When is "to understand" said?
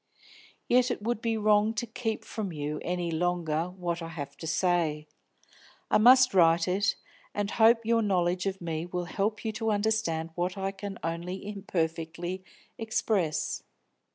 9.51-10.31